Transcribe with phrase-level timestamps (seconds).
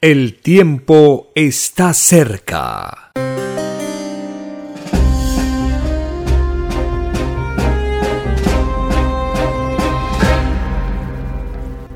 [0.00, 3.12] el tiempo está cerca.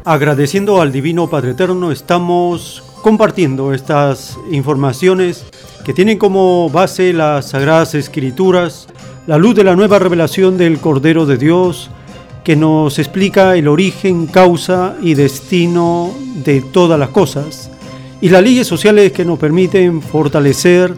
[0.05, 5.45] Agradeciendo al Divino Padre Eterno, estamos compartiendo estas informaciones
[5.85, 8.89] que tienen como base las Sagradas Escrituras,
[9.27, 11.91] la luz de la nueva revelación del Cordero de Dios,
[12.45, 16.11] que nos explica el origen, causa y destino
[16.45, 17.70] de todas las cosas
[18.21, 20.95] y las leyes sociales que nos permiten fortalecer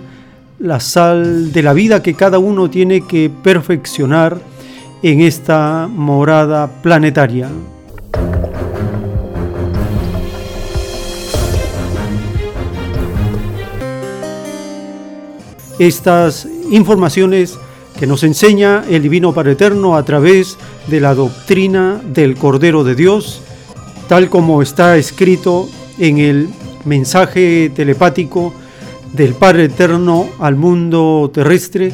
[0.58, 4.40] la sal de la vida que cada uno tiene que perfeccionar
[5.02, 7.48] en esta morada planetaria.
[15.78, 17.58] Estas informaciones
[17.98, 20.56] que nos enseña el Divino Padre Eterno a través
[20.88, 23.42] de la doctrina del Cordero de Dios,
[24.08, 25.68] tal como está escrito
[25.98, 26.48] en el
[26.84, 28.52] mensaje telepático
[29.12, 31.92] del Padre Eterno al mundo terrestre,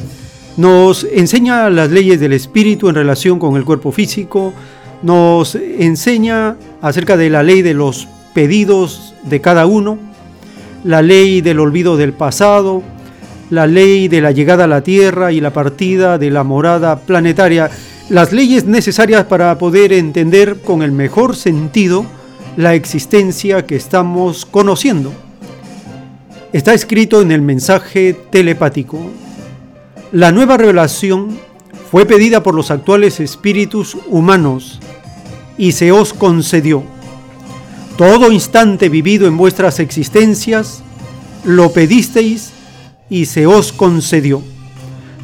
[0.57, 4.53] nos enseña las leyes del espíritu en relación con el cuerpo físico,
[5.01, 9.97] nos enseña acerca de la ley de los pedidos de cada uno,
[10.83, 12.83] la ley del olvido del pasado,
[13.49, 17.69] la ley de la llegada a la Tierra y la partida de la morada planetaria,
[18.09, 22.05] las leyes necesarias para poder entender con el mejor sentido
[22.59, 25.13] la existencia que estamos conociendo.
[26.51, 28.99] Está escrito en el mensaje telepático.
[30.11, 31.39] La nueva revelación
[31.89, 34.81] fue pedida por los actuales espíritus humanos
[35.57, 36.83] y se os concedió.
[37.97, 40.83] Todo instante vivido en vuestras existencias,
[41.45, 42.51] lo pedisteis
[43.09, 44.41] y se os concedió.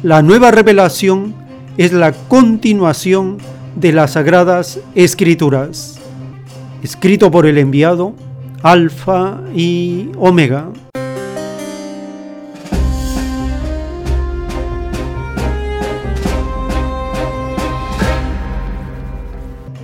[0.02, 1.34] La nueva revelación
[1.76, 3.36] es la continuación
[3.74, 5.95] de las sagradas escrituras
[6.86, 8.14] escrito por el enviado
[8.62, 10.68] Alfa y Omega.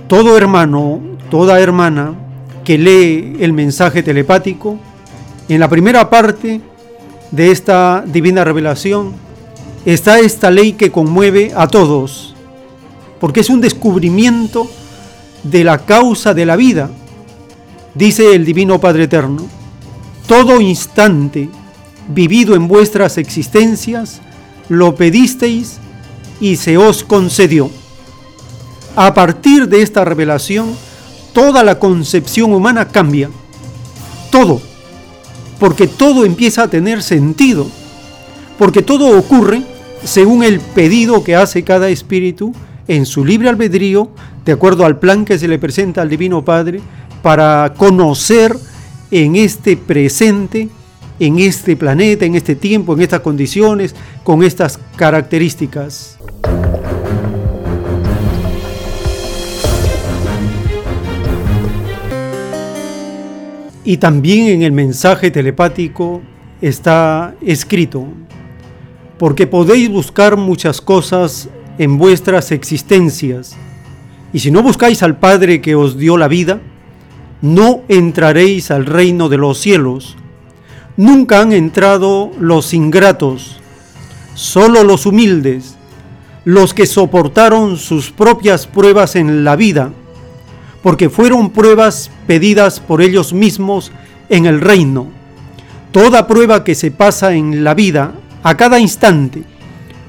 [0.07, 2.13] Todo hermano, toda hermana
[2.63, 4.77] que lee el mensaje telepático,
[5.49, 6.61] en la primera parte
[7.31, 9.11] de esta divina revelación
[9.85, 12.33] está esta ley que conmueve a todos,
[13.19, 14.69] porque es un descubrimiento
[15.43, 16.89] de la causa de la vida.
[17.93, 19.45] Dice el Divino Padre Eterno,
[20.27, 21.49] todo instante
[22.07, 24.21] vivido en vuestras existencias,
[24.69, 25.77] lo pedisteis
[26.39, 27.69] y se os concedió.
[28.95, 30.75] A partir de esta revelación,
[31.33, 33.29] toda la concepción humana cambia.
[34.31, 34.61] Todo.
[35.59, 37.67] Porque todo empieza a tener sentido.
[38.57, 39.63] Porque todo ocurre
[40.03, 42.53] según el pedido que hace cada espíritu
[42.87, 44.09] en su libre albedrío,
[44.45, 46.81] de acuerdo al plan que se le presenta al Divino Padre,
[47.21, 48.55] para conocer
[49.09, 50.67] en este presente,
[51.19, 56.17] en este planeta, en este tiempo, en estas condiciones, con estas características.
[63.85, 66.21] Y también en el mensaje telepático
[66.61, 68.07] está escrito,
[69.17, 73.55] porque podéis buscar muchas cosas en vuestras existencias.
[74.33, 76.59] Y si no buscáis al Padre que os dio la vida,
[77.41, 80.17] no entraréis al reino de los cielos.
[80.97, 83.59] Nunca han entrado los ingratos,
[84.33, 85.75] solo los humildes,
[86.45, 89.91] los que soportaron sus propias pruebas en la vida,
[90.81, 93.91] porque fueron pruebas pedidas por ellos mismos
[94.29, 95.07] en el reino.
[95.91, 99.43] Toda prueba que se pasa en la vida, a cada instante,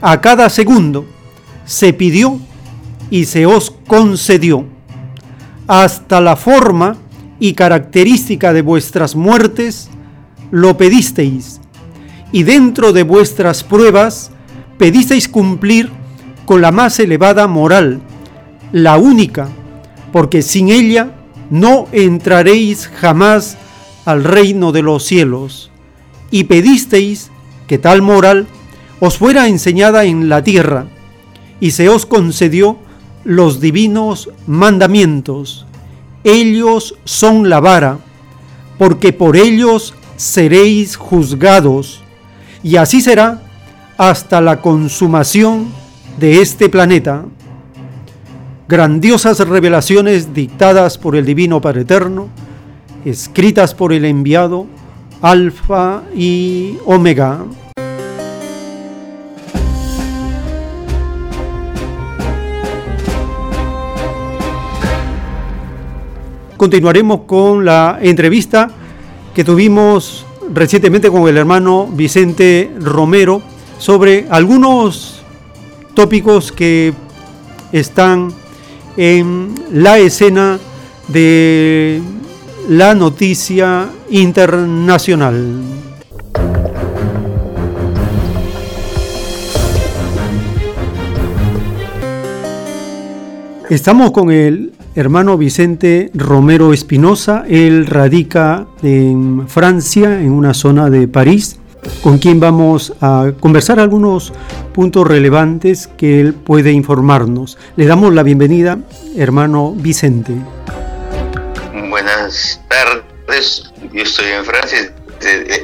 [0.01, 1.05] a cada segundo,
[1.67, 2.41] se pidió
[3.15, 4.65] y se os concedió,
[5.69, 6.97] hasta la forma
[7.39, 9.89] y característica de vuestras muertes,
[10.51, 11.61] lo pedisteis,
[12.33, 14.33] y dentro de vuestras pruebas
[14.79, 15.91] pedisteis cumplir
[16.45, 18.01] con la más elevada moral,
[18.73, 19.47] la única,
[20.13, 21.15] porque sin ella
[21.51, 23.57] no entraréis jamás
[24.07, 25.71] al reino de los cielos,
[26.33, 27.31] y pedisteis
[27.69, 28.49] que tal moral
[28.99, 30.87] os fuera enseñada en la tierra,
[31.61, 32.83] y se os concedió
[33.25, 35.67] los divinos mandamientos.
[36.23, 37.99] Ellos son la vara,
[38.79, 42.03] porque por ellos seréis juzgados,
[42.63, 43.43] y así será
[43.99, 45.67] hasta la consumación
[46.19, 47.25] de este planeta.
[48.69, 52.29] Grandiosas revelaciones dictadas por el Divino Padre Eterno,
[53.05, 54.67] escritas por el enviado
[55.21, 57.45] Alfa y Omega.
[66.65, 68.71] Continuaremos con la entrevista
[69.35, 73.43] que tuvimos recientemente con el hermano Vicente Romero
[73.77, 75.23] sobre algunos
[75.93, 76.95] tópicos que
[77.71, 78.33] están
[78.97, 80.59] en la escena
[81.09, 82.01] de
[82.71, 85.61] la noticia internacional.
[93.69, 97.45] Estamos con el hermano Vicente Romero Espinosa.
[97.49, 101.59] Él radica en Francia, en una zona de París,
[102.03, 104.33] con quien vamos a conversar algunos
[104.73, 107.59] puntos relevantes que él puede informarnos.
[107.77, 108.79] Le damos la bienvenida,
[109.17, 110.35] hermano Vicente.
[111.91, 114.93] Buenas tardes, yo estoy en Francia,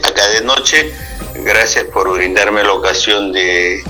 [0.08, 0.92] acá de noche.
[1.44, 3.82] Gracias por brindarme la ocasión de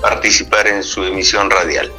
[0.00, 1.90] participar en su emisión radial.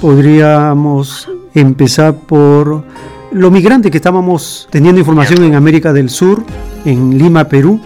[0.00, 2.84] Podríamos empezar por
[3.30, 6.44] los migrantes que estábamos teniendo información en América del Sur,
[6.84, 7.80] en Lima, Perú,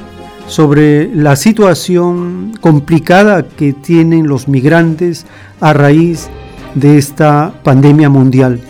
[0.47, 5.27] sobre la situación complicada que tienen los migrantes
[5.61, 6.29] a raíz
[6.75, 8.61] de esta pandemia mundial.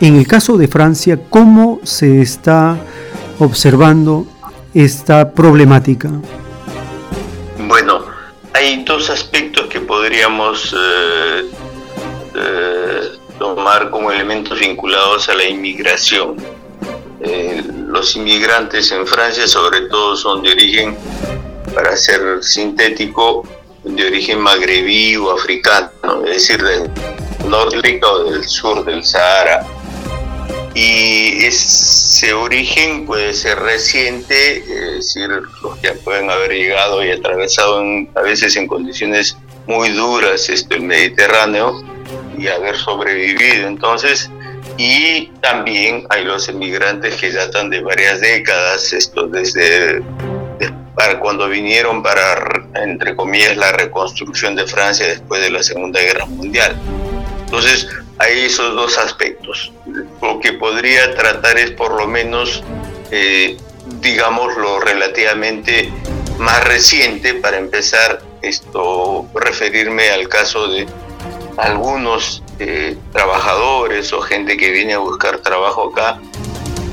[0.00, 2.76] En el caso de Francia, ¿cómo se está
[3.38, 4.26] observando
[4.74, 6.10] esta problemática?
[7.66, 8.04] Bueno,
[8.52, 11.50] hay dos aspectos que podríamos eh,
[12.34, 12.75] eh,
[13.90, 16.36] como elementos vinculados a la inmigración.
[17.20, 20.96] Eh, los inmigrantes en Francia sobre todo son de origen,
[21.74, 23.42] para ser sintético,
[23.82, 25.90] de origen magrebí o africano,
[26.26, 26.90] es decir, del
[27.48, 29.66] norte o del sur del Sahara.
[30.74, 35.28] Y ese origen puede ser reciente, es decir,
[35.62, 37.82] los que pueden haber llegado y atravesado
[38.14, 39.36] a veces en condiciones
[39.66, 41.82] muy duras esto, el Mediterráneo,
[42.38, 43.66] y haber sobrevivido.
[43.66, 44.30] Entonces,
[44.76, 50.02] y también hay los emigrantes que datan de varias décadas, esto desde
[50.96, 56.24] para cuando vinieron para, entre comillas, la reconstrucción de Francia después de la Segunda Guerra
[56.24, 56.74] Mundial.
[57.44, 57.86] Entonces,
[58.18, 59.72] hay esos dos aspectos.
[60.22, 62.64] Lo que podría tratar es por lo menos,
[63.10, 63.58] eh,
[64.00, 65.92] digamos, lo relativamente
[66.38, 70.86] más reciente para empezar esto, referirme al caso de
[71.56, 76.20] algunos eh, trabajadores o gente que viene a buscar trabajo acá,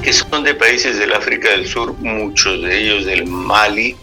[0.02, 3.96] que son de países del África del Sur, muchos de ellos del Mali,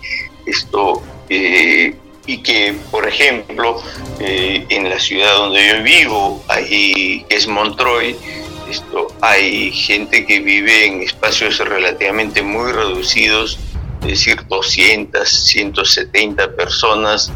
[0.46, 1.94] esto, eh,
[2.26, 3.82] y que, por ejemplo,
[4.18, 8.16] eh, en la ciudad donde yo vivo, ahí es Montreuil,
[8.68, 13.58] esto, hay gente que vive en espacios relativamente muy reducidos,
[14.02, 17.32] es decir, 200, 170 personas,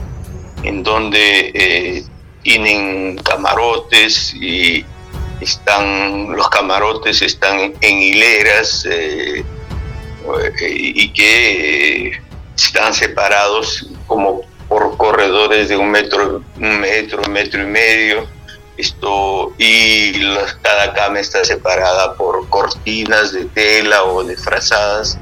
[0.63, 2.05] en donde
[2.45, 4.85] tienen camarotes y
[5.41, 9.45] están los camarotes están en hileras eh,
[10.61, 12.13] y que
[12.57, 18.27] están separados como por corredores de un metro, un metro, un metro y medio.
[18.77, 20.21] Esto, y
[20.63, 25.17] cada cama está separada por cortinas de tela o de frazadas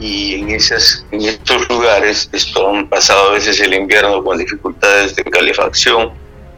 [0.00, 5.24] y en, esas, en estos lugares han pasado a veces el invierno con dificultades de
[5.24, 6.12] calefacción.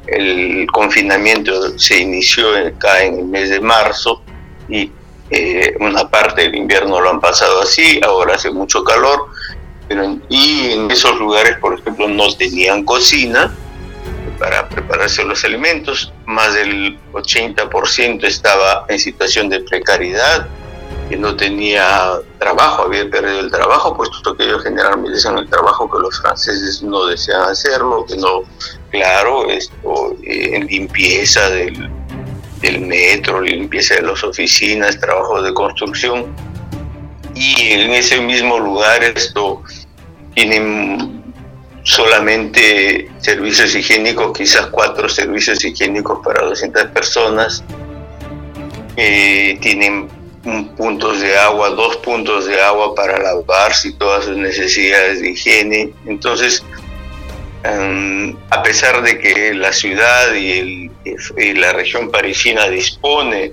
[0.07, 4.23] El confinamiento se inició acá en el mes de marzo
[4.69, 4.91] y
[5.31, 9.27] eh, una parte del invierno lo han pasado así, ahora hace mucho calor,
[9.89, 13.53] pero, y en esos lugares, por ejemplo, no tenían cocina
[14.39, 20.49] para prepararse los alimentos, más del 80% estaba en situación de precariedad,
[21.17, 25.99] no tenía trabajo, había perdido el trabajo, puesto que ellos generalmente dicen el trabajo que
[25.99, 28.43] los franceses no desean hacerlo, que no,
[28.91, 31.91] claro, esto, eh, limpieza del,
[32.81, 36.27] metro, limpieza de las oficinas, trabajos de construcción.
[37.35, 39.63] Y en ese mismo lugar esto
[40.35, 41.25] tienen
[41.83, 47.65] solamente servicios higiénicos, quizás cuatro servicios higiénicos para 200 personas.
[48.97, 50.09] Eh, tienen
[50.77, 55.93] puntos de agua, dos puntos de agua para lavarse y todas sus necesidades de higiene.
[56.07, 56.65] Entonces,
[57.63, 60.91] em, a pesar de que la ciudad y,
[61.55, 63.53] la región parisina dispone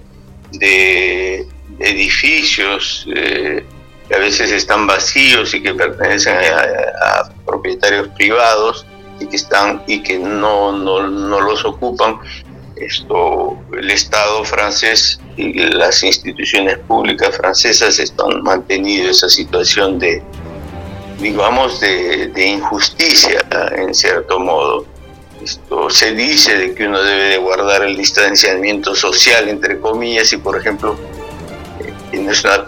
[0.51, 1.47] de
[1.79, 3.63] edificios eh,
[4.07, 8.85] que a veces están vacíos y que pertenecen a, propietarios privados
[9.19, 12.19] y que están y que no, no, no los ocupan,
[12.79, 20.21] esto, el Estado francés y las instituciones públicas francesas están mantenido esa situación de,
[21.19, 23.45] digamos, de, injusticia
[23.75, 24.85] en cierto modo.
[25.43, 30.37] Esto, se dice de que uno debe de guardar el distanciamiento social, entre comillas, y
[30.37, 30.97] por ejemplo,
[32.11, 32.65] eh, no es una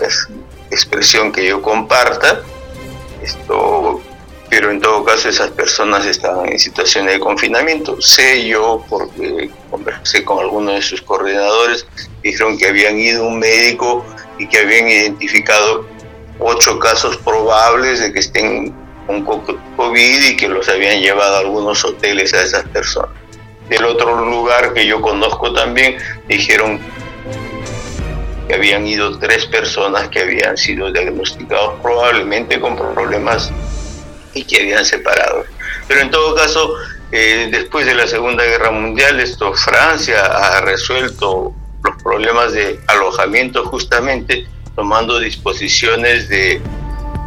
[0.70, 2.42] expresión que yo comparta,
[3.22, 4.02] esto
[4.52, 8.02] pero en todo caso esas personas estaban en situaciones de confinamiento.
[8.02, 11.88] Sé yo, porque conversé con algunos de sus coordinadores,
[12.22, 14.06] dijeron que habían ido un médico
[14.38, 15.88] y que habían identificado
[16.38, 18.76] ocho casos probables de que estén
[19.08, 23.16] con COVID y que los habían llevado a algunos hoteles a esas personas.
[23.70, 25.96] Del otro lugar que yo conozco también,
[26.28, 26.78] dijeron
[28.50, 33.50] que habían ido tres personas que habían sido diagnosticados probablemente con problemas
[34.34, 35.46] y que habían separado.
[35.88, 36.74] Pero en todo caso,
[37.12, 43.66] eh, después de la Segunda Guerra Mundial, esto Francia ha resuelto los problemas de alojamiento
[43.66, 46.62] justamente tomando disposiciones de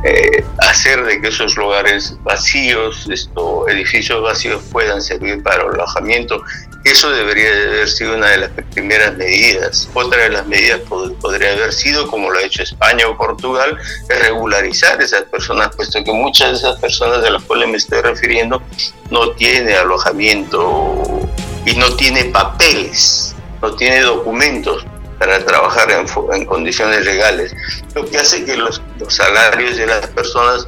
[0.05, 6.43] eh, hacer de que esos lugares vacíos, estos edificios vacíos puedan servir para alojamiento
[6.85, 9.89] eso debería de haber sido una de las primeras medidas.
[9.95, 10.81] Otra de las medidas
[11.21, 16.13] podría haber sido, como lo ha hecho España o Portugal, regularizar esas personas, puesto que
[16.13, 18.63] muchas de esas personas de las cuales me estoy refiriendo
[19.11, 21.27] no tiene alojamiento
[21.65, 24.85] y no tiene papeles, no tiene documentos
[25.19, 27.55] para trabajar en, condiciones legales,
[27.95, 30.67] lo que hace que los, los, salarios de las personas,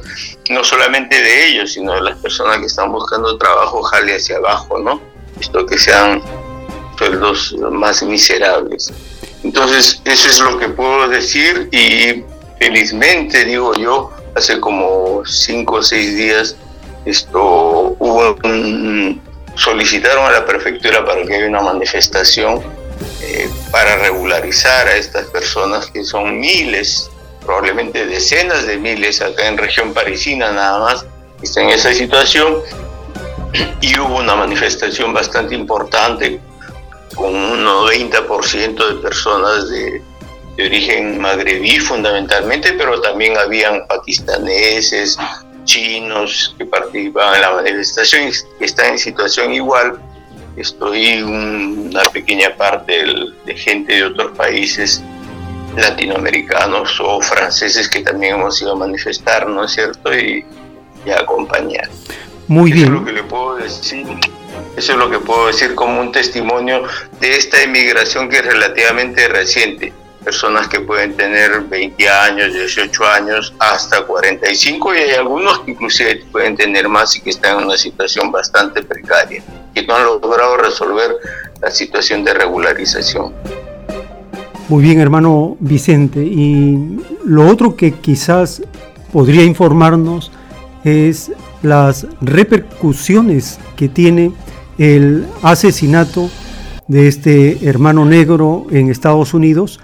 [0.49, 4.79] no solamente de ellos, sino de las personas que están buscando trabajo, jale hacia abajo,
[4.79, 5.16] ¿no?
[5.37, 6.21] Visto que sean
[6.97, 8.91] sueldos más miserables.
[9.43, 12.23] Entonces, eso es lo que puedo decir y
[12.59, 16.55] felizmente, digo yo, hace como cinco o seis días,
[17.05, 18.35] esto hubo
[19.55, 22.61] solicitaron a la prefectura para que haya una manifestación
[23.21, 27.09] eh, para regularizar a estas personas que son miles,
[27.43, 31.05] probablemente decenas de miles acá en región parisina nada más,
[31.39, 32.57] que están en esa situación
[33.81, 36.39] y hubo una manifestación bastante importante
[37.15, 40.01] con un 90% de personas de,
[40.59, 45.15] origen magrebí fundamentalmente, pero también habían pakistaneses,
[45.65, 49.99] chinos que participaban en la manifestación, que están en situación igual.
[50.55, 53.05] Estoy una pequeña parte
[53.45, 55.03] de gente de otros países
[55.75, 60.11] latinoamericanos o franceses que también hemos ido a manifestar, ¿no es cierto?
[60.11, 60.43] Y,
[61.05, 61.87] y a acompañar.
[62.47, 62.85] Muy bien.
[62.85, 64.07] Eso es lo que le puedo decir.
[64.75, 66.83] Eso es lo que puedo decir como un testimonio
[67.19, 69.91] de esta inmigración que es relativamente reciente.
[70.23, 76.23] Personas que pueden tener 20 años, 18 años, hasta 45 y hay algunos que inclusive
[76.31, 79.41] pueden tener más y que están en una situación bastante precaria,
[79.73, 81.15] que no han logrado resolver
[81.61, 83.33] la situación de regularización.
[84.69, 86.19] Muy bien, hermano Vicente.
[86.19, 88.61] Y lo otro que quizás
[89.13, 90.31] podría informarnos
[90.83, 91.31] es
[91.67, 94.31] las repercusiones que tiene
[94.77, 96.29] el asesinato
[96.87, 99.79] de este hermano negro en Estados Unidos.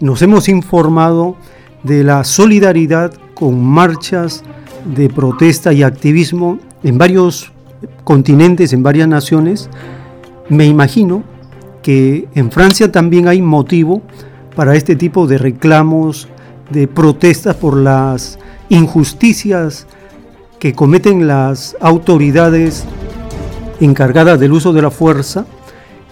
[0.00, 1.36] Nos hemos informado
[1.82, 4.42] de la solidaridad con marchas
[4.84, 7.52] de protesta y activismo en varios
[8.04, 9.70] continentes, en varias naciones.
[10.48, 11.22] Me imagino
[11.82, 14.02] que en Francia también hay motivo
[14.54, 16.28] para este tipo de reclamos,
[16.70, 18.38] de protestas por las
[18.68, 19.86] injusticias
[20.62, 22.84] que cometen las autoridades
[23.80, 25.44] encargadas del uso de la fuerza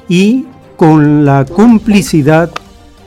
[0.08, 2.50] y con la complicidad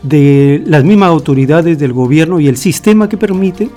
[0.03, 3.69] de las mismas autoridades del gobierno y el sistema que permite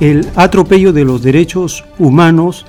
[0.00, 2.64] el atropello de los derechos humanos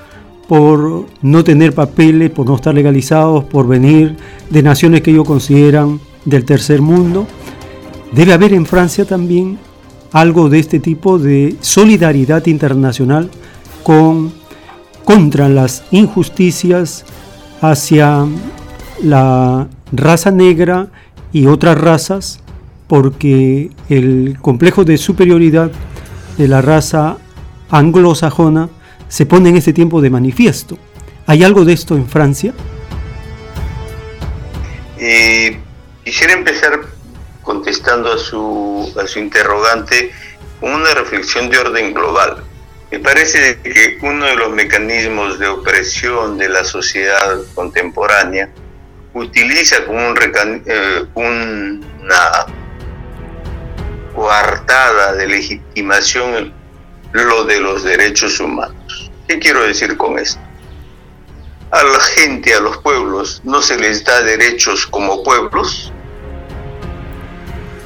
[0.49, 4.17] por no tener papeles, por no estar legalizados, por venir
[4.49, 7.25] de naciones que ellos consideran del tercer mundo.
[8.11, 9.57] Debe haber en Francia también
[10.11, 13.29] algo de este tipo de solidaridad internacional
[13.85, 14.33] con,
[15.03, 17.05] contra las injusticias
[17.61, 18.25] hacia
[19.03, 20.87] la raza negra
[21.31, 22.39] y otras razas
[22.87, 25.71] porque el complejo de superioridad
[26.35, 27.17] de la raza
[27.69, 28.69] anglosajona
[29.07, 30.79] se pone en este tiempo de manifiesto.
[31.27, 32.55] ¿Hay algo de esto en Francia?
[34.97, 35.59] Eh,
[36.03, 36.79] quisiera empezar
[37.43, 40.11] contestando a su, a su interrogante
[40.59, 42.43] con una reflexión de orden global.
[42.95, 48.49] Me parece que uno de los mecanismos de opresión de la sociedad contemporánea
[49.13, 50.17] utiliza como un,
[50.65, 52.45] eh, una
[54.15, 56.53] coartada de legitimación
[57.11, 59.11] lo de los derechos humanos.
[59.27, 60.39] ¿Qué quiero decir con esto?
[61.71, 65.91] A la gente, a los pueblos, no se les da derechos como pueblos,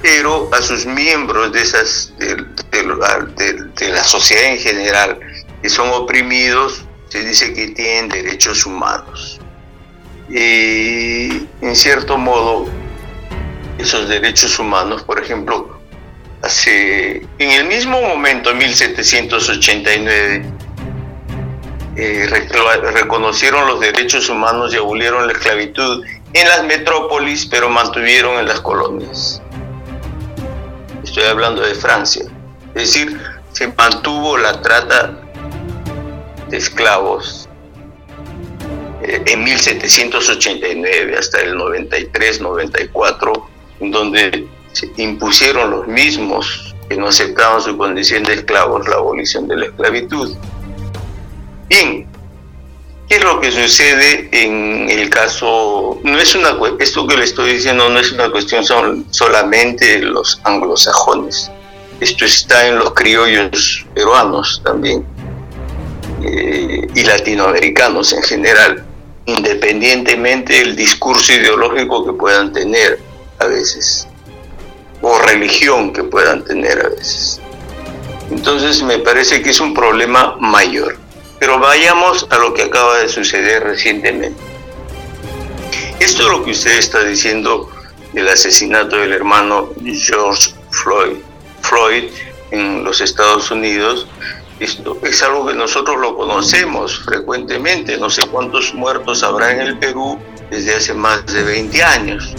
[0.02, 5.20] pero a sus miembros de, esas, de, la sociedad en general
[5.62, 9.40] que son oprimidos, se dice que tienen derechos humanos.
[10.30, 12.68] Y en cierto modo,
[13.78, 15.80] esos derechos humanos, por ejemplo,
[16.42, 20.46] hace, en el mismo momento, en 1789,
[21.98, 22.28] eh,
[22.94, 28.62] reconocieron los derechos humanos y abolieron la esclavitud en las metrópolis, pero mantuvieron en las
[28.62, 29.42] colonias
[31.10, 32.24] estoy hablando de Francia.
[32.76, 33.20] Es decir,
[33.52, 35.20] se mantuvo la trata
[36.50, 37.50] de esclavos
[39.02, 43.44] eh, en 1789 hasta el 93-94,
[43.80, 49.48] en donde se impusieron los mismos que no aceptaban su condición de esclavos la abolición
[49.48, 50.36] de la esclavitud.
[51.68, 52.09] Bien,
[53.10, 56.00] ¿Qué es lo que sucede en el caso?
[56.04, 58.64] No es una esto que le estoy diciendo no es una cuestión
[59.10, 61.50] solamente de los anglosajones.
[62.00, 65.04] Esto está en los criollos peruanos también
[66.24, 68.86] eh, y latinoamericanos en general,
[69.26, 73.00] independientemente del discurso ideológico que puedan tener
[73.40, 74.08] a veces
[75.02, 77.42] o religión que puedan tener a veces.
[78.30, 81.09] Entonces me parece que es un problema mayor.
[81.40, 84.42] Pero vayamos a lo que acaba de suceder recientemente.
[86.00, 87.70] Esto es lo que usted está diciendo
[88.14, 91.18] del asesinato del hermano George Floyd,
[91.62, 92.06] Floyd
[92.52, 94.08] en los Estados Unidos.
[94.60, 97.98] Esto es algo que nosotros lo conocemos frecuentemente.
[97.98, 102.34] No sé cuántos muertos habrá en el Perú desde hace más de 20 años.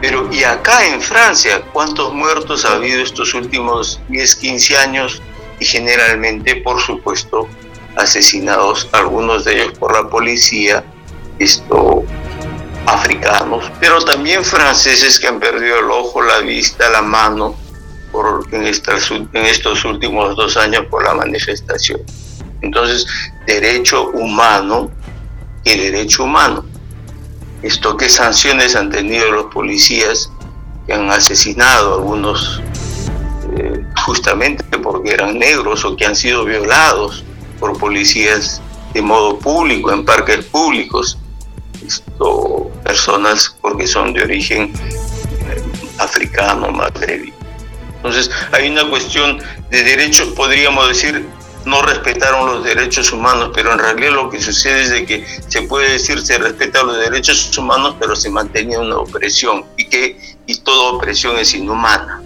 [0.00, 5.22] Pero y acá en Francia, ¿cuántos muertos ha habido estos últimos 10, 15 años?
[5.60, 7.46] Y generalmente, por supuesto,
[7.96, 10.84] asesinados, algunos de ellos por la policía,
[11.38, 12.04] esto,
[12.86, 17.54] africanos, pero también franceses que han perdido el ojo, la vista, la mano
[18.12, 22.00] por, en, estos últimos dos años por la manifestación.
[22.62, 23.06] Entonces,
[23.46, 24.90] derecho humano
[25.64, 26.64] y derecho humano.
[27.62, 30.30] Esto, ¿qué sanciones han tenido los policías
[30.86, 32.62] que han asesinado a algunos
[33.56, 37.24] eh, justamente porque eran negros o que han sido violados
[37.60, 38.60] por policías
[38.94, 41.18] de modo público, en parques públicos,
[41.86, 45.62] esto, personas porque son de origen eh,
[45.98, 47.32] africano, magrebí.
[47.96, 49.38] Entonces hay una cuestión
[49.70, 51.24] de derechos, podríamos decir,
[51.66, 55.62] no respetaron los derechos humanos, pero en realidad lo que sucede es de que se
[55.62, 60.56] puede decir se respetan los derechos humanos, pero se mantenía una opresión y que y
[60.56, 62.22] toda opresión es inhumana.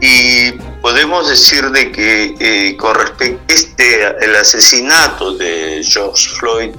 [0.00, 6.70] Y podemos decir de que eh, con respecto a este, el asesinato de George Floyd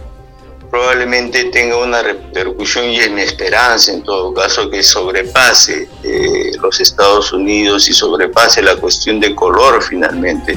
[0.70, 7.32] probablemente tenga una repercusión y en esperanza en todo caso que sobrepase eh, los Estados
[7.32, 10.56] Unidos y sobrepase la cuestión de color finalmente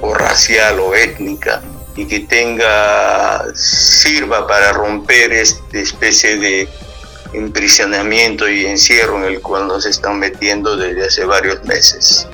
[0.00, 1.62] o racial o étnica
[1.96, 6.68] y que tenga sirva para romper esta especie de
[7.32, 12.26] emprisionamiento y encierro en el cual nos están metiendo desde hace varios meses.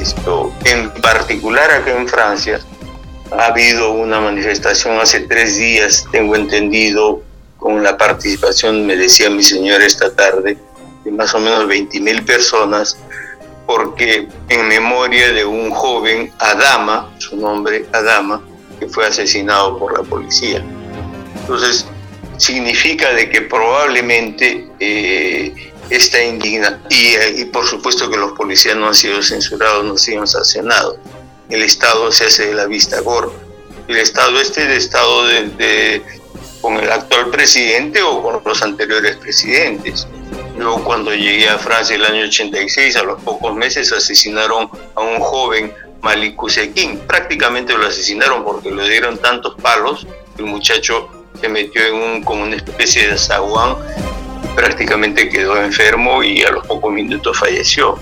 [0.00, 2.60] Esto, en particular acá en Francia,
[3.32, 7.22] ha habido una manifestación hace tres días, tengo entendido,
[7.58, 10.56] con la participación, me decía mi señora esta tarde,
[11.04, 12.96] de más o menos 20 mil personas,
[13.66, 18.40] porque en memoria de un joven, Adama, su nombre Adama,
[18.78, 20.62] que fue asesinado por la policía.
[21.40, 21.86] Entonces,
[22.38, 28.94] significa de que probablemente eh, esta indigna y, por supuesto que los policías no han
[28.94, 30.96] sido censurados, no han sido sancionados.
[31.48, 33.32] El Estado se hace de la vista gorda.
[33.88, 35.22] El Estado este es de Estado
[36.60, 40.08] con el actual presidente o con los anteriores presidentes.
[40.58, 45.20] Luego cuando llegué a Francia el año 86, a los pocos meses asesinaron a un
[45.20, 45.72] joven
[46.02, 46.36] Malik
[47.06, 50.06] Prácticamente lo asesinaron porque le dieron tantos palos,
[50.38, 53.76] el muchacho se metió en un, como una especie de zaguán
[54.54, 57.98] prácticamente quedó enfermo y a los pocos minutos falleció.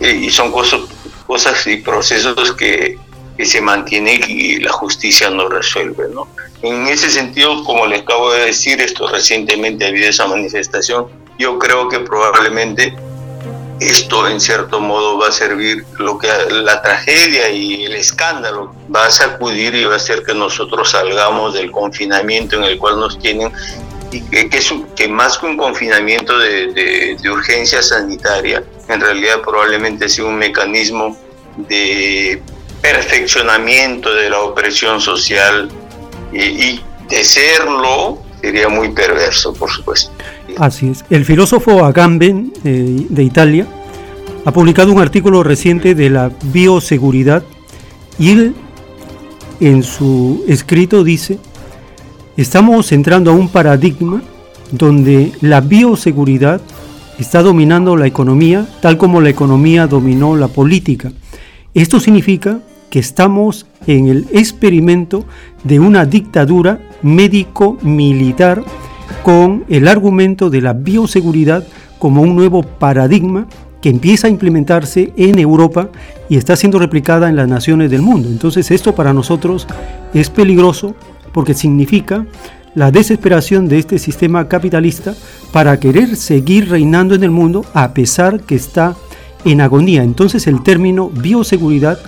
[0.00, 0.80] y son cosas,
[1.26, 2.98] cosas y procesos que,
[3.36, 6.08] que se mantienen y la justicia no resuelve.
[6.12, 6.28] ¿no?
[6.62, 11.08] En ese sentido, como les acabo de decir, esto recientemente ha habido esa manifestación,
[11.38, 12.96] yo creo que probablemente
[13.80, 19.06] esto en cierto modo va a servir lo que la tragedia y el escándalo va
[19.06, 23.18] a sacudir y va a hacer que nosotros salgamos del confinamiento en el cual nos
[23.18, 23.52] tienen
[24.12, 24.60] y que, que,
[24.94, 31.16] que más que un confinamiento de, urgencia sanitaria, en realidad probablemente sea un mecanismo
[31.56, 32.40] de
[32.80, 35.68] perfeccionamiento de la opresión social
[36.32, 40.13] y, y de serlo sería muy perverso, por supuesto.
[40.58, 41.04] Así es.
[41.10, 43.66] El filósofo Agamben eh, de Italia
[44.44, 47.42] ha publicado un artículo reciente de la bioseguridad
[48.18, 48.54] y él
[49.60, 51.38] en su escrito dice,
[52.36, 54.22] estamos entrando a un paradigma
[54.70, 56.60] donde la bioseguridad
[57.18, 61.12] está dominando la economía tal como la economía dominó la política.
[61.72, 65.24] Esto significa que estamos en el experimento
[65.64, 68.62] de una dictadura médico-militar
[69.22, 71.64] con el argumento de la bioseguridad
[71.98, 73.46] como un nuevo paradigma
[73.80, 75.90] que empieza a implementarse en Europa
[76.28, 78.28] y está siendo replicada en las naciones del mundo.
[78.28, 79.66] Entonces esto para nosotros
[80.14, 80.94] es peligroso
[81.32, 82.26] porque significa
[82.74, 85.14] la desesperación de este sistema capitalista
[85.52, 88.96] para querer seguir reinando en el mundo a pesar que está
[89.44, 90.02] en agonía.
[90.02, 91.98] Entonces el término bioseguridad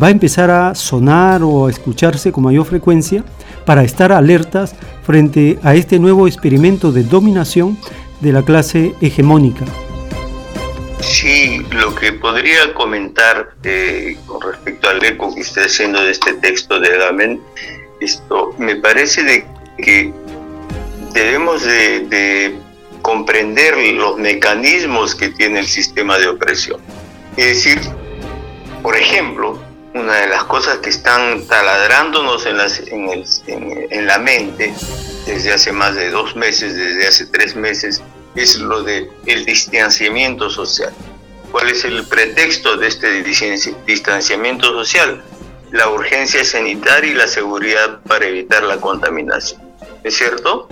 [0.00, 3.24] va a empezar a sonar o a escucharse con mayor frecuencia
[3.64, 7.78] para estar alertas frente a este nuevo experimento de dominación
[8.20, 9.64] de la clase hegemónica.
[11.00, 16.34] Sí, lo que podría comentar eh, con respecto al eco que está haciendo de este
[16.34, 17.40] texto de Gamen,
[18.00, 19.44] esto me parece de
[19.78, 20.12] que
[21.12, 22.56] debemos de, de
[23.02, 26.80] comprender los mecanismos que tiene el sistema de opresión.
[27.36, 27.80] Es decir,
[28.82, 29.58] por ejemplo,
[29.94, 34.72] una de las cosas que están taladrándonos en, las, en, el, en, la mente
[35.26, 38.02] desde hace más de dos meses, desde hace tres meses,
[38.34, 40.92] es lo de el distanciamiento social.
[41.50, 43.22] ¿Cuál es el pretexto de este
[43.86, 45.22] distanciamiento social?
[45.70, 49.60] La urgencia sanitaria y la seguridad para evitar la contaminación.
[50.02, 50.68] ¿Es cierto?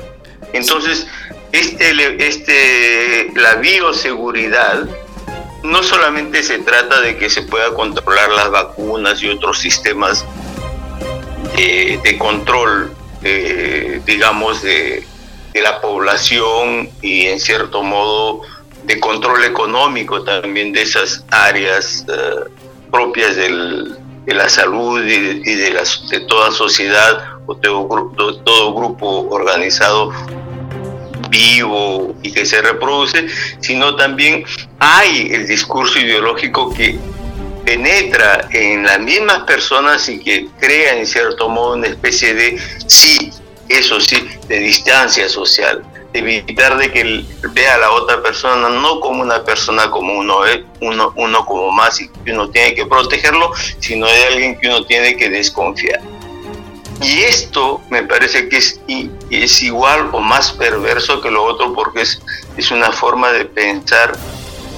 [0.54, 1.06] Entonces,
[1.52, 4.88] este, este, la bioseguridad
[5.62, 10.24] no solamente se trata de que se pueda controlar las vacunas y otros sistemas
[11.56, 12.92] de, control,
[13.22, 15.06] eh, digamos, de,
[15.54, 18.40] la población y en cierto modo
[18.84, 22.50] de control económico también de esas áreas eh,
[22.90, 30.12] propias de la salud y, de, de toda sociedad o todo grupo organizado
[31.30, 33.26] vivo y que se reproduce,
[33.60, 34.44] sino también
[34.78, 36.98] hay el discurso ideológico que
[37.64, 43.30] penetra en las mismas personas y que crea en cierto modo una especie de, sí,
[43.68, 49.22] eso sí, de distancia social, evitar de que vea a la otra persona no como
[49.22, 53.52] una persona como uno es, uno, uno como más y que uno tiene que protegerlo,
[53.78, 56.00] sino de alguien que uno tiene que desconfiar.
[57.02, 58.80] Y esto me parece que es,
[59.30, 62.20] es igual o más perverso que lo otro porque es,
[62.70, 64.12] una forma de pensar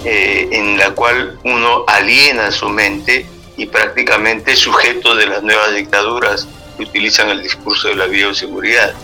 [0.05, 5.75] eh, en la cual uno aliena su mente y prácticamente es sujeto de las nuevas
[5.75, 8.95] dictaduras que utilizan el discurso de la bioseguridad.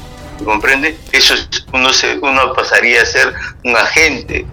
[0.44, 0.96] ¿Comprende?
[1.11, 4.46] Eso es, uno, se, uno pasaría a ser un agente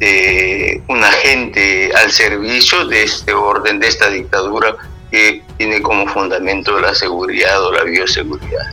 [0.00, 4.76] de un agente al servicio de este orden, de esta dictadura
[5.10, 8.66] que tiene como fundamento la seguridad o la bioseguridad.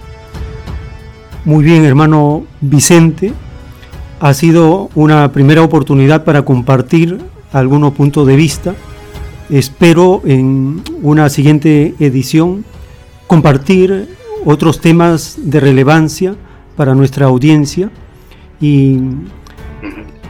[1.46, 3.34] Muy bien, hermano Vicente.
[4.20, 7.20] Ha sido una primera oportunidad para compartir
[7.52, 8.76] algunos puntos de vista.
[9.50, 12.64] Espero en una siguiente edición
[13.28, 14.08] compartir
[14.46, 16.36] otros temas de relevancia
[16.76, 17.92] para nuestra audiencia
[18.62, 19.00] y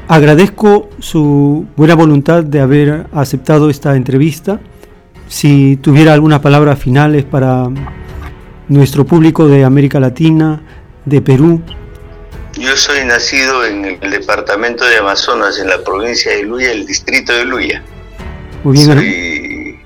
[0.07, 4.59] agradezco su buena voluntad de haber aceptado esta entrevista
[5.33, 7.67] si tuviera algunas palabras finales para
[8.67, 10.61] nuestro público de América Latina,
[11.05, 11.59] de Perú.
[12.55, 17.33] Yo soy nacido en el departamento de Amazonas, en la provincia de Luya, el distrito
[17.33, 17.83] de Luya.
[18.63, 19.79] Muy bien, soy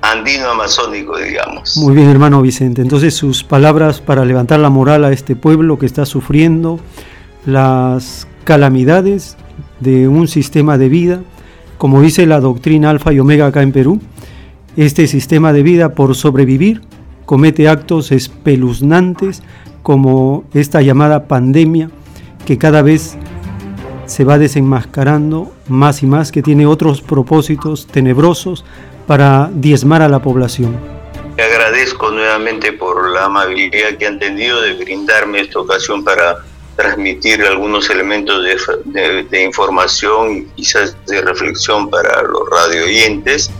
[0.00, 1.76] andino amazónico, digamos.
[1.76, 2.80] Muy bien, hermano Vicente.
[2.80, 6.78] Entonces, sus palabras para levantar la moral a este pueblo que está sufriendo
[7.46, 9.36] las calamidades
[9.80, 11.20] de un sistema de vida,
[11.78, 14.00] como dice la doctrina alfa y omega acá en Perú,
[14.86, 16.82] este sistema de vida por sobrevivir
[17.24, 19.42] comete actos espeluznantes
[19.82, 21.90] como esta llamada pandemia
[22.46, 23.16] que cada vez
[24.06, 28.64] se va desenmascarando más y más que tiene otros propósitos tenebrosos
[29.08, 30.76] para diezmar a la población.
[31.36, 36.36] Le agradezco nuevamente por la amabilidad que han tenido de brindarme esta ocasión para
[36.76, 38.44] transmitir algunos elementos
[38.84, 43.50] de, información y quizás de reflexión para los radio oyentes.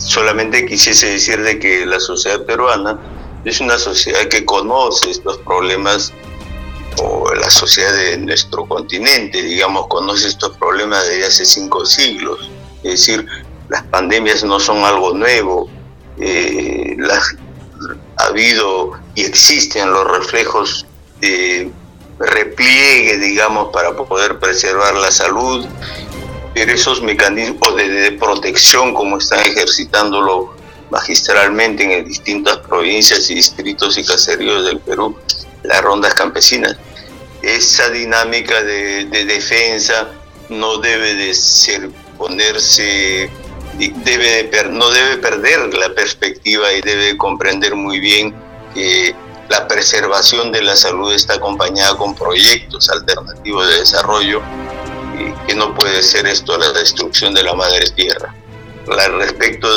[0.00, 2.98] Solamente quisiese decir de que la sociedad peruana
[3.44, 6.12] es una sociedad que conoce estos problemas
[7.02, 12.50] o la sociedad de nuestro continente, digamos, conoce estos problemas desde hace cinco siglos.
[12.82, 13.26] Es decir,
[13.68, 15.70] las pandemias no son algo nuevo,
[16.18, 16.96] eh,
[18.16, 20.86] ha habido y existen los reflejos
[21.20, 21.70] de
[22.18, 25.66] repliegue, digamos, para poder preservar la salud,
[26.54, 30.54] pero esos mecanismos de, protección, como están ejercitándolo
[30.90, 35.16] magistralmente en distintas provincias y distritos y caseríos del Perú,
[35.62, 36.76] las rondas campesinas,
[37.42, 40.08] esa dinámica de, defensa
[40.48, 43.30] no debe de ser ponerse
[43.78, 48.34] debe no debe perder la perspectiva y debe comprender muy bien
[48.74, 49.14] que
[49.48, 54.42] la preservación de la salud está acompañada con proyectos alternativos de desarrollo
[55.46, 58.34] que no puede ser esto la destrucción de la madre tierra.
[58.86, 59.68] La respecto,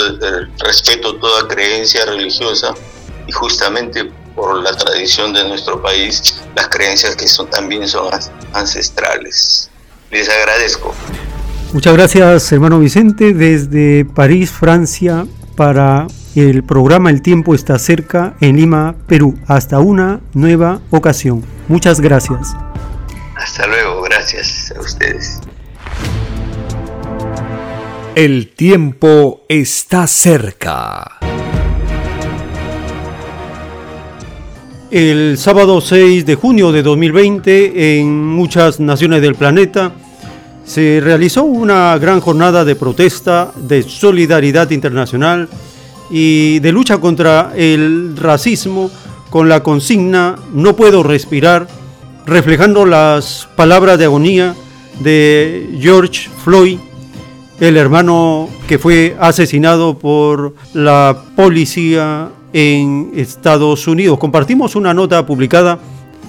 [0.60, 2.74] respeto toda creencia religiosa
[3.28, 8.10] y justamente por la tradición de nuestro país, las creencias que son, también son
[8.54, 9.70] ancestrales.
[10.12, 10.94] Les agradezco.
[11.72, 15.26] Muchas gracias, hermano Vicente, desde París, Francia,
[15.56, 19.38] para el programa El tiempo está cerca en Lima, Perú.
[19.48, 21.44] Hasta una nueva ocasión.
[21.68, 22.56] Muchas gracias.
[23.44, 25.42] Hasta luego, gracias a ustedes.
[28.16, 31.20] El tiempo está cerca.
[34.90, 39.92] El sábado 6 de junio de 2020, en muchas naciones del planeta,
[40.64, 45.50] se realizó una gran jornada de protesta, de solidaridad internacional
[46.10, 48.90] y de lucha contra el racismo
[49.30, 51.68] con la consigna No puedo respirar,
[52.26, 54.56] reflejando las palabras de agonía
[55.02, 56.80] de George Floyd,
[57.60, 64.20] el hermano que fue asesinado por la policía en Estados Unidos.
[64.20, 65.80] Compartimos una nota publicada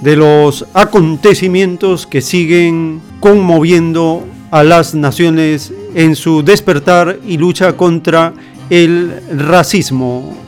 [0.00, 8.34] de los acontecimientos que siguen conmoviendo a las naciones en su despertar y lucha contra
[8.70, 10.43] el racismo.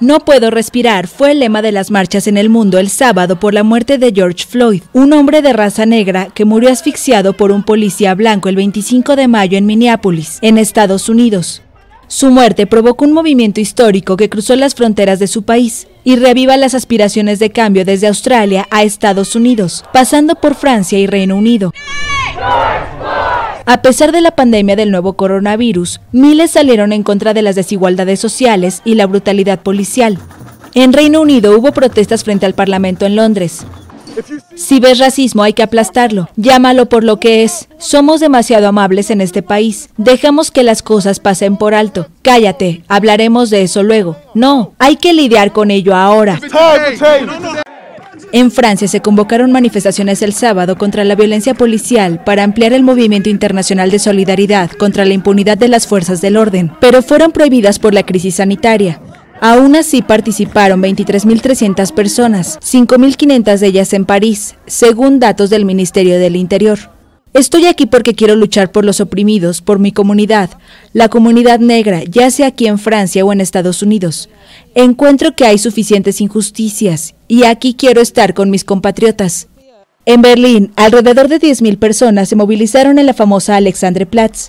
[0.00, 3.52] No puedo respirar fue el lema de las marchas en el mundo el sábado por
[3.52, 7.62] la muerte de George Floyd, un hombre de raza negra que murió asfixiado por un
[7.62, 11.62] policía blanco el 25 de mayo en Minneapolis, en Estados Unidos.
[12.06, 16.56] Su muerte provocó un movimiento histórico que cruzó las fronteras de su país y reaviva
[16.56, 21.72] las aspiraciones de cambio desde Australia a Estados Unidos, pasando por Francia y Reino Unido.
[23.70, 28.18] A pesar de la pandemia del nuevo coronavirus, miles salieron en contra de las desigualdades
[28.18, 30.18] sociales y la brutalidad policial.
[30.74, 33.64] En Reino Unido hubo protestas frente al Parlamento en Londres.
[34.56, 37.68] Si ves racismo hay que aplastarlo, llámalo por lo que es.
[37.78, 39.90] Somos demasiado amables en este país.
[39.96, 42.08] Dejamos que las cosas pasen por alto.
[42.22, 44.16] Cállate, hablaremos de eso luego.
[44.34, 46.40] No, hay que lidiar con ello ahora.
[48.32, 53.28] En Francia se convocaron manifestaciones el sábado contra la violencia policial para ampliar el movimiento
[53.28, 57.92] internacional de solidaridad contra la impunidad de las fuerzas del orden, pero fueron prohibidas por
[57.92, 59.00] la crisis sanitaria.
[59.40, 66.36] Aún así participaron 23.300 personas, 5.500 de ellas en París, según datos del Ministerio del
[66.36, 66.99] Interior.
[67.32, 70.50] Estoy aquí porque quiero luchar por los oprimidos, por mi comunidad,
[70.92, 74.28] la comunidad negra, ya sea aquí en Francia o en Estados Unidos.
[74.74, 79.46] Encuentro que hay suficientes injusticias y aquí quiero estar con mis compatriotas.
[80.06, 84.48] En Berlín, alrededor de 10.000 personas se movilizaron en la famosa Alexandreplatz,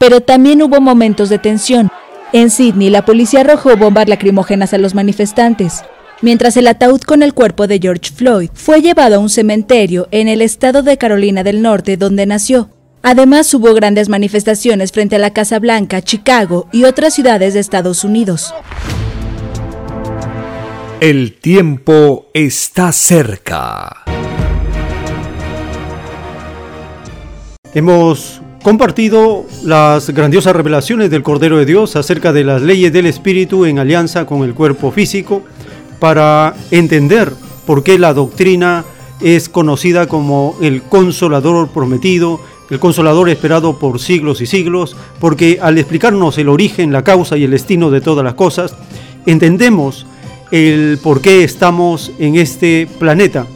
[0.00, 1.90] pero también hubo momentos de tensión.
[2.32, 5.84] En Sydney, la policía arrojó bombas lacrimógenas a los manifestantes,
[6.22, 10.28] mientras el ataúd con el cuerpo de George Floyd fue llevado a un cementerio en
[10.28, 12.70] el estado de Carolina del Norte donde nació.
[13.02, 18.02] Además, hubo grandes manifestaciones frente a la Casa Blanca, Chicago y otras ciudades de Estados
[18.02, 18.52] Unidos.
[20.98, 24.02] El tiempo está cerca.
[27.74, 33.66] Hemos compartido las grandiosas revelaciones del Cordero de Dios acerca de las leyes del Espíritu
[33.66, 35.44] en alianza con el cuerpo físico
[35.98, 37.32] para entender
[37.66, 38.84] por qué la doctrina
[39.20, 45.78] es conocida como el consolador prometido, el consolador esperado por siglos y siglos, porque al
[45.78, 48.74] explicarnos el origen, la causa y el destino de todas las cosas,
[49.24, 50.06] entendemos
[50.50, 53.46] el por qué estamos en este planeta.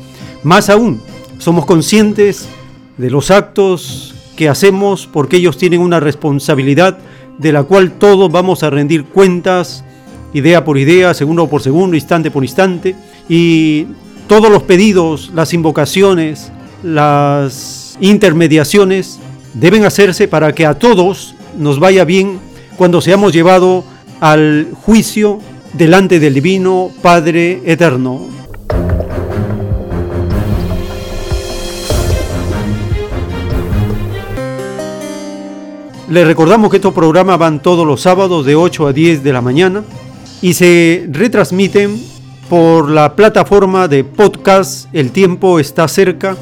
[0.43, 1.01] Más aún,
[1.39, 2.49] somos conscientes
[2.97, 6.99] de los actos que hacemos porque ellos tienen una responsabilidad
[7.39, 9.85] de la cual todos vamos a rendir cuentas,
[10.33, 12.95] idea por idea, segundo por segundo, instante por instante,
[13.29, 13.87] y
[14.27, 19.19] todos los pedidos, las invocaciones, las intermediaciones
[19.55, 22.39] deben hacerse para que a todos nos vaya bien
[22.77, 23.85] cuando seamos llevados
[24.21, 25.41] al juicio
[25.73, 28.29] delante del Divino Padre Eterno.
[36.09, 39.41] Les recordamos que estos programas van todos los sábados de 8 a 10 de la
[39.41, 39.85] mañana
[40.43, 42.01] y se retransmiten
[42.49, 46.37] por la plataforma de podcast El tiempo está cerca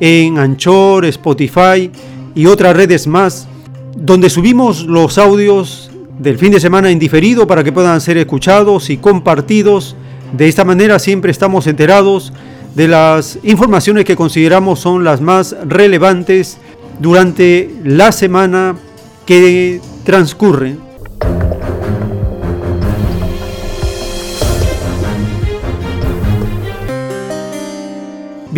[0.00, 1.90] en Anchor, Spotify
[2.34, 3.48] y otras redes más,
[3.96, 8.90] donde subimos los audios del fin de semana en diferido para que puedan ser escuchados
[8.90, 9.96] y compartidos.
[10.32, 12.32] De esta manera siempre estamos enterados
[12.74, 16.58] de las informaciones que consideramos son las más relevantes
[17.00, 18.76] durante la semana
[19.26, 20.87] que transcurre.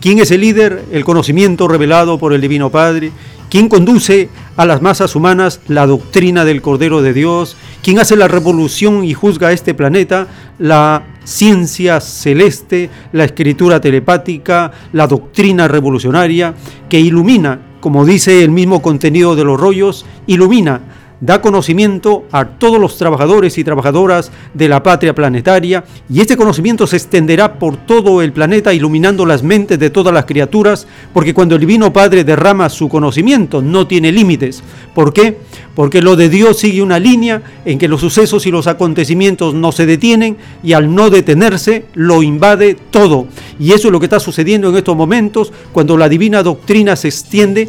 [0.00, 0.84] ¿Quién es el líder?
[0.90, 3.12] El conocimiento revelado por el Divino Padre.
[3.48, 7.56] ¿Quién conduce a las masas humanas la doctrina del Cordero de Dios?
[7.80, 10.26] ¿Quién hace la revolución y juzga a este planeta?
[10.58, 16.54] La ciencia celeste, la escritura telepática, la doctrina revolucionaria
[16.88, 20.80] que ilumina, como dice el mismo contenido de los rollos, ilumina
[21.20, 26.86] da conocimiento a todos los trabajadores y trabajadoras de la patria planetaria y este conocimiento
[26.86, 31.54] se extenderá por todo el planeta iluminando las mentes de todas las criaturas porque cuando
[31.54, 34.62] el Divino Padre derrama su conocimiento no tiene límites.
[34.94, 35.38] ¿Por qué?
[35.74, 39.72] Porque lo de Dios sigue una línea en que los sucesos y los acontecimientos no
[39.72, 43.26] se detienen y al no detenerse lo invade todo.
[43.58, 47.08] Y eso es lo que está sucediendo en estos momentos cuando la divina doctrina se
[47.08, 47.68] extiende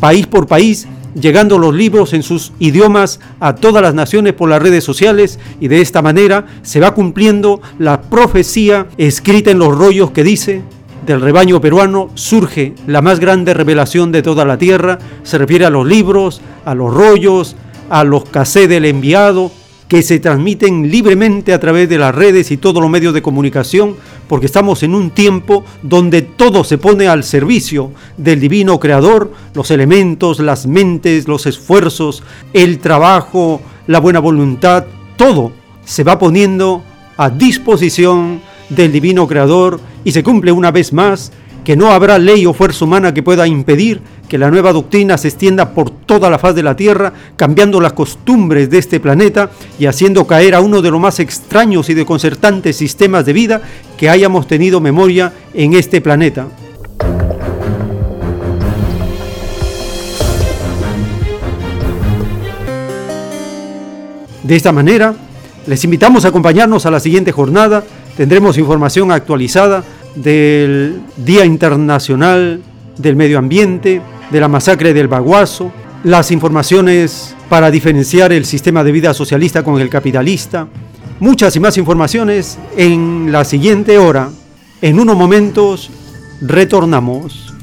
[0.00, 4.62] país por país llegando los libros en sus idiomas a todas las naciones por las
[4.62, 10.10] redes sociales y de esta manera se va cumpliendo la profecía escrita en los rollos
[10.10, 10.62] que dice
[11.06, 15.70] del rebaño peruano surge la más grande revelación de toda la tierra, se refiere a
[15.70, 17.56] los libros, a los rollos,
[17.88, 19.50] a los casés del enviado,
[19.88, 23.96] que se transmiten libremente a través de las redes y todos los medios de comunicación,
[24.28, 29.70] porque estamos en un tiempo donde todo se pone al servicio del divino creador, los
[29.70, 32.22] elementos, las mentes, los esfuerzos,
[32.52, 34.84] el trabajo, la buena voluntad,
[35.16, 35.52] todo
[35.84, 36.82] se va poniendo
[37.16, 41.32] a disposición del divino creador y se cumple una vez más
[41.68, 45.28] que no habrá ley o fuerza humana que pueda impedir que la nueva doctrina se
[45.28, 49.84] extienda por toda la faz de la Tierra, cambiando las costumbres de este planeta y
[49.84, 53.60] haciendo caer a uno de los más extraños y desconcertantes sistemas de vida
[53.98, 56.46] que hayamos tenido memoria en este planeta.
[64.42, 65.14] De esta manera,
[65.66, 67.84] les invitamos a acompañarnos a la siguiente jornada.
[68.16, 69.84] Tendremos información actualizada
[70.22, 72.60] del Día Internacional
[72.96, 75.72] del Medio Ambiente, de la masacre del Baguazo,
[76.04, 80.68] las informaciones para diferenciar el sistema de vida socialista con el capitalista,
[81.20, 84.30] muchas y más informaciones en la siguiente hora.
[84.80, 85.90] En unos momentos
[86.40, 87.54] retornamos.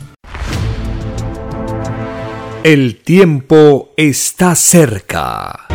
[2.64, 5.75] El tiempo está cerca.